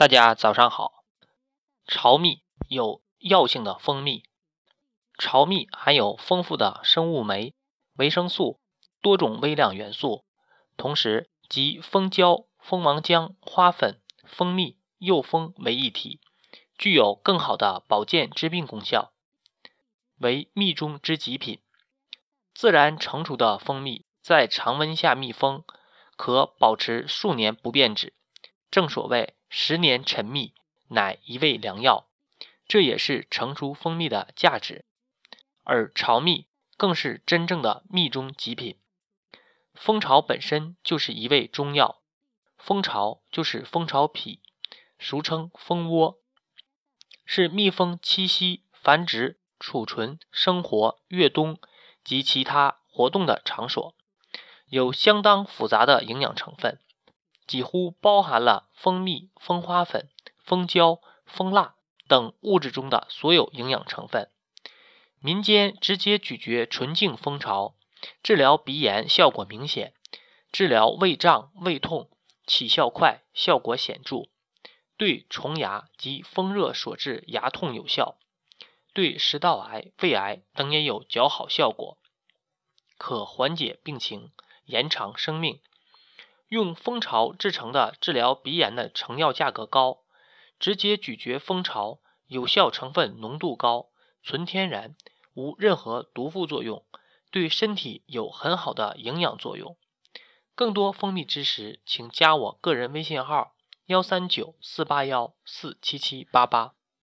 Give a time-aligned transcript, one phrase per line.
[0.00, 1.04] 大家早上好。
[1.86, 4.24] 巢蜜有药性的蜂蜜，
[5.18, 7.54] 巢蜜含有丰富的生物酶、
[7.96, 8.58] 维生素、
[9.02, 10.24] 多种微量元素，
[10.78, 16.22] 同时集蜂胶、蜂王浆、花粉、蜂蜜、幼蜂为一体，
[16.78, 19.12] 具有更好的保健治病功效，
[20.16, 21.60] 为蜜中之极品。
[22.54, 25.62] 自然成熟的蜂蜜在常温下密封，
[26.16, 28.14] 可保持数年不变质。
[28.70, 29.34] 正所谓。
[29.52, 30.54] 十年陈蜜
[30.86, 32.06] 乃一味良药，
[32.68, 34.84] 这也是成熟蜂蜜的价值。
[35.64, 36.46] 而巢蜜
[36.76, 38.78] 更是真正的蜜中极品。
[39.74, 42.00] 蜂巢本身就是一味中药，
[42.56, 44.40] 蜂巢就是蜂巢脾，
[45.00, 46.20] 俗称蜂窝，
[47.24, 51.58] 是蜜蜂栖息、繁殖、储存、生活、越冬
[52.04, 53.94] 及其他活动的场所，
[54.68, 56.78] 有相当复杂的营养成分。
[57.50, 60.08] 几乎包含了蜂蜜、蜂花粉、
[60.38, 61.74] 蜂胶、蜂蜡
[62.06, 64.30] 等物质中的所有营养成分。
[65.18, 67.74] 民间直接咀嚼纯净蜂巢，
[68.22, 69.94] 治疗鼻炎效果明显，
[70.52, 72.08] 治疗胃胀、胃痛
[72.46, 74.28] 起效快，效果显著。
[74.96, 78.16] 对虫牙及风热所致牙痛有效，
[78.94, 81.98] 对食道癌、胃癌等也有较好效果，
[82.96, 84.30] 可缓解病情，
[84.66, 85.60] 延长生命。
[86.50, 90.00] 用蜂巢制成的治疗鼻炎的成药价格高，
[90.58, 94.96] 直接咀嚼蜂巢有效成分浓度高，纯天然，
[95.34, 96.84] 无任何毒副作用，
[97.30, 99.76] 对身体有很好的营养作用。
[100.56, 103.54] 更多蜂蜜知识，请加我个人微信号：
[103.86, 106.74] 幺三九四八幺四七七八八。